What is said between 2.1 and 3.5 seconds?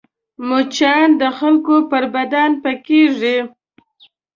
بدن پکېږي